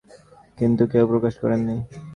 কিন্তু 0.57 0.83
কেউ 0.91 1.05
প্রকাশ 1.11 1.33
করেননি। 1.41 1.75